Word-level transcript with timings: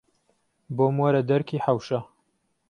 بۆم 0.75 0.95
وهره 1.01 1.21
دهرکی 1.29 1.57
حهوشه 1.65 1.99